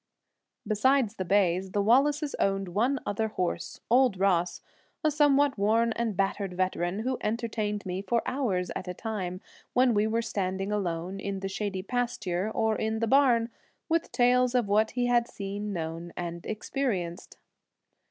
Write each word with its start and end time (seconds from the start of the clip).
Besides 0.67 1.13
the 1.17 1.25
bays, 1.25 1.73
the 1.73 1.81
Wallaces 1.83 2.33
owned 2.39 2.69
one 2.69 2.99
other 3.05 3.27
horse, 3.27 3.81
old 3.87 4.19
Ross, 4.19 4.59
a 5.03 5.11
somewhat 5.11 5.59
worn 5.59 5.93
and 5.93 6.17
battered 6.17 6.53
veteran, 6.55 7.01
who 7.01 7.19
entertained 7.21 7.85
me 7.85 8.01
for 8.01 8.23
hours 8.25 8.71
at 8.75 8.87
a 8.87 8.95
time, 8.95 9.41
when 9.73 9.93
we 9.93 10.07
were 10.07 10.23
standing 10.23 10.71
alone 10.71 11.19
in 11.19 11.41
the 11.41 11.47
shady 11.47 11.83
pasture 11.83 12.49
or 12.49 12.75
in 12.75 12.97
the 12.97 13.05
barn, 13.05 13.49
with 13.89 14.11
tales 14.11 14.55
of 14.55 14.67
what 14.67 14.89
he 14.97 15.05
had 15.05 15.27
seen, 15.27 15.71
known 15.71 16.13
and 16.17 16.47
experienced. 16.47 17.37